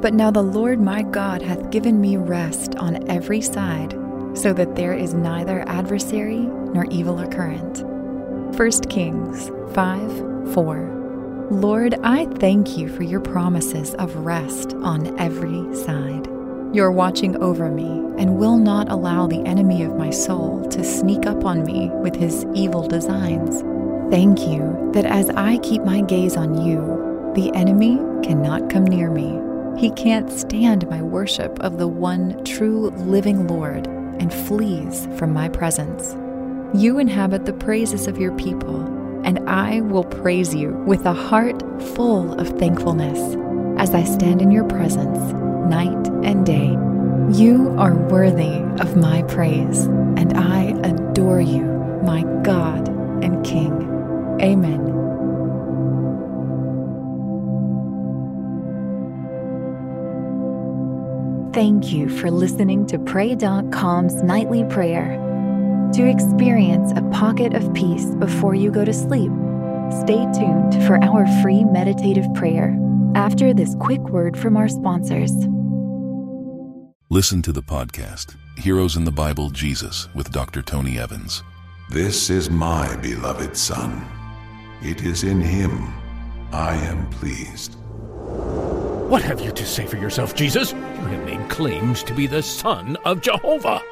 [0.00, 3.92] But now the Lord my God hath given me rest on every side,
[4.34, 7.82] so that there is neither adversary nor evil occurrent.
[8.56, 11.48] 1 Kings 5 4.
[11.50, 16.28] Lord, I thank you for your promises of rest on every side.
[16.72, 21.26] You're watching over me and will not allow the enemy of my soul to sneak
[21.26, 23.62] up on me with his evil designs.
[24.10, 29.10] Thank you that as I keep my gaze on you, the enemy cannot come near
[29.10, 29.49] me.
[29.76, 35.48] He can't stand my worship of the one true living Lord and flees from my
[35.48, 36.14] presence.
[36.74, 38.80] You inhabit the praises of your people,
[39.24, 41.62] and I will praise you with a heart
[41.94, 43.18] full of thankfulness
[43.80, 45.18] as I stand in your presence
[45.70, 46.76] night and day.
[47.32, 49.84] You are worthy of my praise,
[50.16, 51.62] and I adore you,
[52.04, 52.88] my God
[53.22, 53.72] and King.
[54.40, 54.99] Amen.
[61.52, 65.18] Thank you for listening to Pray.com's nightly prayer.
[65.94, 69.32] To experience a pocket of peace before you go to sleep,
[69.90, 72.78] stay tuned for our free meditative prayer
[73.16, 75.32] after this quick word from our sponsors.
[77.08, 80.62] Listen to the podcast, Heroes in the Bible Jesus, with Dr.
[80.62, 81.42] Tony Evans.
[81.90, 84.06] This is my beloved Son.
[84.82, 85.92] It is in him
[86.52, 87.79] I am pleased.
[89.10, 90.70] What have you to say for yourself, Jesus?
[90.70, 93.82] You have made claims to be the Son of Jehovah.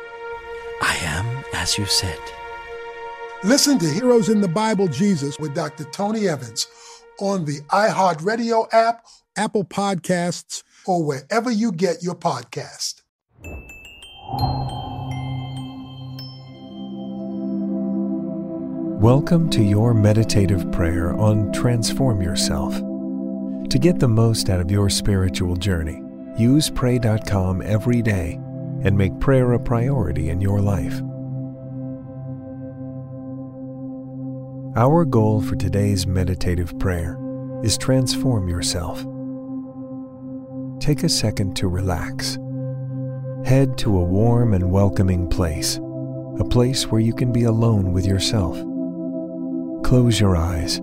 [0.80, 2.20] I am as you said.
[3.42, 5.82] Listen to Heroes in the Bible Jesus with Dr.
[5.86, 6.68] Tony Evans
[7.18, 13.02] on the iHeartRadio app, Apple Podcasts, or wherever you get your podcast.
[19.00, 22.80] Welcome to your meditative prayer on Transform Yourself.
[23.70, 26.02] To get the most out of your spiritual journey,
[26.38, 28.40] use Pray.com every day
[28.82, 31.02] and make prayer a priority in your life.
[34.74, 37.18] Our goal for today's meditative prayer
[37.62, 39.00] is Transform Yourself.
[40.80, 42.38] Take a second to relax.
[43.44, 45.76] Head to a warm and welcoming place,
[46.38, 48.56] a place where you can be alone with yourself.
[49.84, 50.80] Close your eyes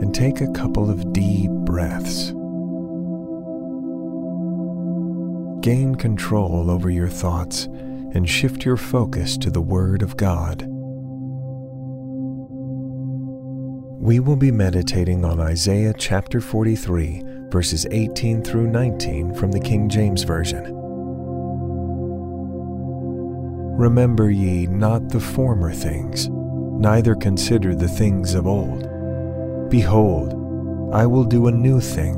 [0.00, 2.32] and take a couple of deep breaths.
[5.60, 10.66] Gain control over your thoughts and shift your focus to the Word of God.
[14.02, 19.88] We will be meditating on Isaiah chapter 43, verses 18 through 19 from the King
[19.88, 20.64] James Version.
[23.76, 26.28] Remember ye not the former things
[26.80, 28.89] neither consider the things of old.
[29.70, 30.34] Behold,
[30.92, 32.16] I will do a new thing.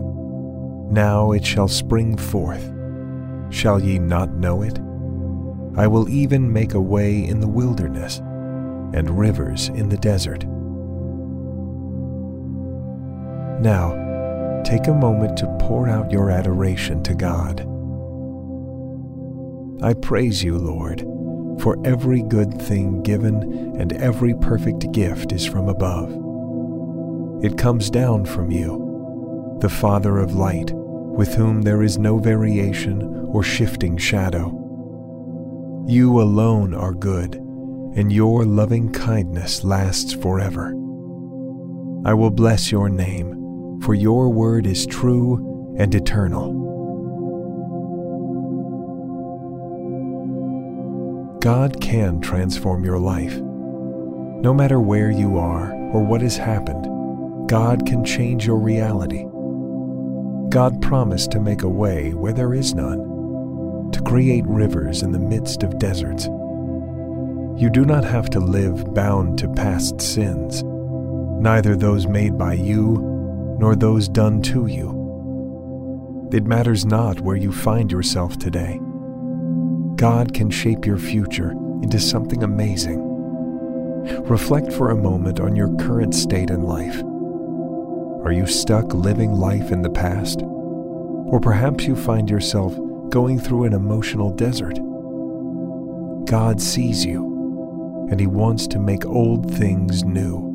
[0.90, 2.72] Now it shall spring forth.
[3.50, 4.78] Shall ye not know it?
[5.76, 10.44] I will even make a way in the wilderness, and rivers in the desert.
[13.60, 13.92] Now,
[14.64, 17.60] take a moment to pour out your adoration to God.
[19.82, 21.06] I praise you, Lord
[21.62, 26.21] for every good thing given and every perfect gift is from above.
[27.42, 33.26] It comes down from you, the Father of light, with whom there is no variation
[33.26, 34.58] or shifting shadow.
[35.88, 40.68] You alone are good, and your loving kindness lasts forever.
[42.04, 46.60] I will bless your name, for your word is true and eternal.
[51.40, 53.34] God can transform your life.
[53.34, 56.86] No matter where you are or what has happened,
[57.46, 59.24] God can change your reality.
[60.50, 65.18] God promised to make a way where there is none, to create rivers in the
[65.18, 66.26] midst of deserts.
[67.60, 70.62] You do not have to live bound to past sins,
[71.42, 76.28] neither those made by you nor those done to you.
[76.32, 78.80] It matters not where you find yourself today.
[79.96, 81.52] God can shape your future
[81.82, 83.00] into something amazing.
[84.24, 87.02] Reflect for a moment on your current state in life.
[88.24, 90.42] Are you stuck living life in the past?
[90.42, 92.76] Or perhaps you find yourself
[93.10, 94.76] going through an emotional desert.
[96.26, 100.50] God sees you, and He wants to make old things new.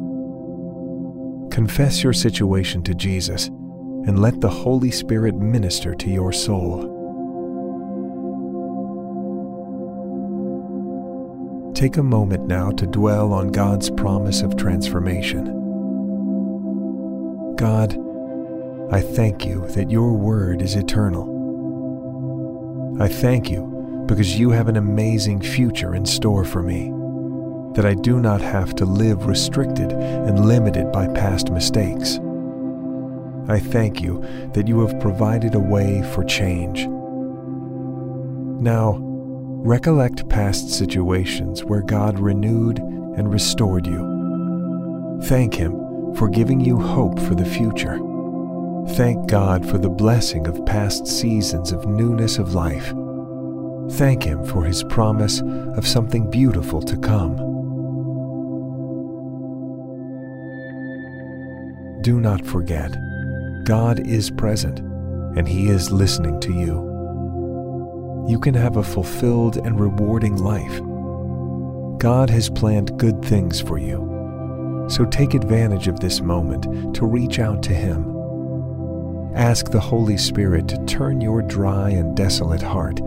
[1.51, 6.93] Confess your situation to Jesus and let the Holy Spirit minister to your soul.
[11.75, 15.66] Take a moment now to dwell on God's promise of transformation.
[17.57, 17.97] God,
[18.91, 21.35] I thank you that your word is eternal.
[23.01, 26.91] I thank you because you have an amazing future in store for me,
[27.73, 32.19] that I do not have to live restricted and limited by past mistakes.
[33.49, 34.21] I thank you
[34.53, 36.85] that you have provided a way for change.
[38.61, 45.19] Now, recollect past situations where God renewed and restored you.
[45.23, 45.86] Thank Him
[46.17, 47.99] for giving you hope for the future.
[48.95, 52.93] Thank God for the blessing of past seasons of newness of life.
[53.97, 55.41] Thank Him for His promise
[55.75, 57.35] of something beautiful to come.
[62.01, 62.91] Do not forget,
[63.65, 64.79] God is present
[65.37, 68.25] and He is listening to you.
[68.27, 70.81] You can have a fulfilled and rewarding life.
[71.99, 74.16] God has planned good things for you,
[74.89, 78.13] so take advantage of this moment to reach out to Him.
[79.35, 82.99] Ask the Holy Spirit to turn your dry and desolate heart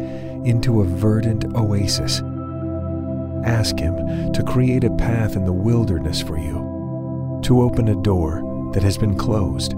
[0.44, 2.22] into a verdant oasis.
[3.44, 8.70] Ask Him to create a path in the wilderness for you, to open a door
[8.74, 9.74] that has been closed.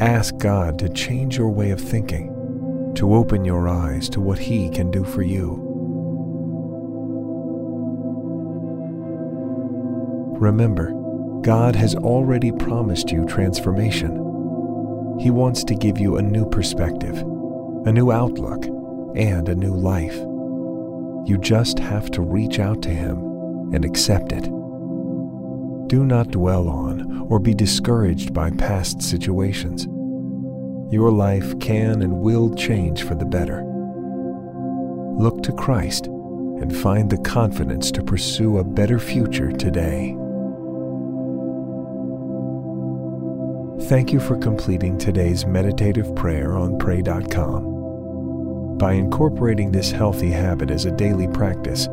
[0.00, 4.70] Ask God to change your way of thinking, to open your eyes to what He
[4.70, 5.67] can do for you.
[10.40, 10.92] Remember,
[11.42, 14.12] God has already promised you transformation.
[15.18, 17.16] He wants to give you a new perspective,
[17.86, 18.64] a new outlook,
[19.16, 20.16] and a new life.
[21.28, 23.18] You just have to reach out to Him
[23.74, 24.44] and accept it.
[25.88, 29.86] Do not dwell on or be discouraged by past situations.
[30.92, 33.64] Your life can and will change for the better.
[35.18, 40.16] Look to Christ and find the confidence to pursue a better future today.
[43.88, 48.76] Thank you for completing today's meditative prayer on Pray.com.
[48.76, 51.86] By incorporating this healthy habit as a daily practice,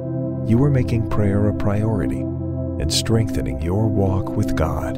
[0.46, 4.98] you are making prayer a priority and strengthening your walk with God.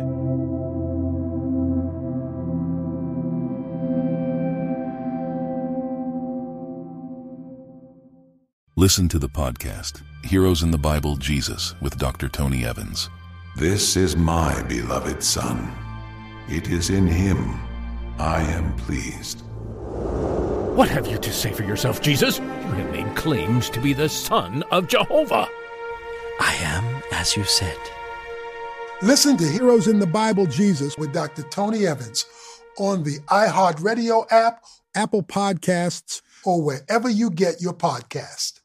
[8.75, 12.27] Listen to the podcast, Heroes in the Bible Jesus, with Dr.
[12.27, 13.11] Tony Evans.
[13.55, 15.87] This is my beloved Son.
[16.49, 17.59] It is in him
[18.19, 19.41] I am pleased.
[20.77, 22.39] What have you to say for yourself, Jesus?
[22.39, 25.47] You have made claims to be the Son of Jehovah.
[26.39, 27.77] I am as you said.
[29.01, 31.44] Listen to Heroes in the Bible Jesus with Dr.
[31.44, 32.25] Tony Evans
[32.77, 34.63] on the iHeartRadio app,
[34.95, 38.61] Apple Podcasts, or wherever you get your podcast.